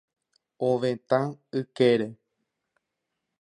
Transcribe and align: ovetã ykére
ovetã 0.67 1.21
ykére 1.61 2.07